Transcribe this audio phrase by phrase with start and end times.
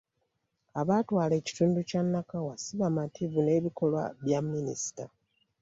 [0.81, 5.05] Abatwala ekitundu kya Nakawa si bamativu n'ebikolwa bya minisita.